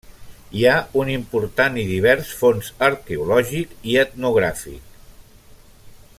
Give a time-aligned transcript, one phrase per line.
[0.59, 4.99] Hi ha un important i divers fons arqueològic i etnogràfic.